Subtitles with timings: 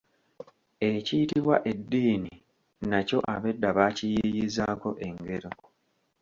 [0.89, 2.33] Ekiyitibwa eddiini
[2.89, 5.51] nakyo ab’edda baakiyiiyiizaako engero.